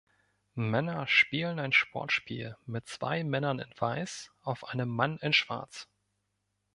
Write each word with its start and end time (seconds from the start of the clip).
Männer 0.55 1.05
spielen 1.05 1.59
ein 1.59 1.71
Sportspiel 1.71 2.57
mit 2.65 2.87
zwei 2.87 3.23
Männern 3.23 3.59
in 3.59 3.71
Weiß 3.77 4.31
auf 4.41 4.63
einem 4.67 4.89
Mann 4.89 5.19
in 5.19 5.31
Schwarz. 5.31 5.89